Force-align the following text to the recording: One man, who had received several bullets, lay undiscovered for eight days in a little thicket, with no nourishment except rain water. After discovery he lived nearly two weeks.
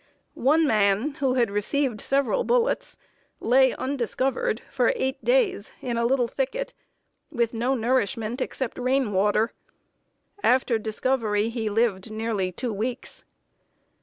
One 0.33 0.65
man, 0.65 1.13
who 1.19 1.35
had 1.35 1.51
received 1.51 2.01
several 2.01 2.43
bullets, 2.43 2.97
lay 3.39 3.75
undiscovered 3.75 4.63
for 4.67 4.91
eight 4.95 5.23
days 5.23 5.73
in 5.79 5.95
a 5.95 6.07
little 6.07 6.27
thicket, 6.27 6.73
with 7.31 7.53
no 7.53 7.75
nourishment 7.75 8.41
except 8.41 8.79
rain 8.79 9.11
water. 9.11 9.51
After 10.41 10.79
discovery 10.79 11.49
he 11.49 11.69
lived 11.69 12.09
nearly 12.09 12.51
two 12.51 12.73
weeks. 12.73 13.25